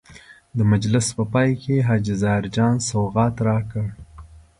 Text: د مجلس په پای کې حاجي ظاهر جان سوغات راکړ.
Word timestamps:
د 0.57 0.59
مجلس 0.71 1.07
په 1.17 1.23
پای 1.33 1.49
کې 1.63 1.85
حاجي 1.87 2.15
ظاهر 2.21 2.43
جان 2.55 2.75
سوغات 2.89 3.35
راکړ. 3.47 3.83